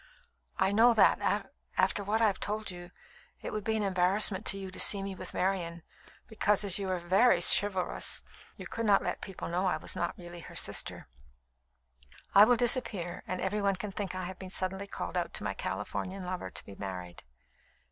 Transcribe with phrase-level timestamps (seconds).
[0.57, 2.89] I know that, after what I have told you,
[3.43, 5.83] it would be an embarrassment to you to see me with Marian,
[6.25, 8.23] because as you are very chivalrous,
[8.57, 11.07] you could not let people know I was not really her sister.
[12.33, 15.43] I will disappear, and every one can think I have been suddenly called out to
[15.43, 17.21] my Californian lover to be married."